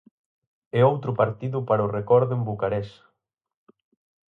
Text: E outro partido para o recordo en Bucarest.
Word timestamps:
E 0.77 0.79
outro 0.91 1.11
partido 1.21 1.57
para 1.67 1.85
o 1.87 1.93
recordo 1.99 2.31
en 2.37 2.41
Bucarest. 2.47 2.95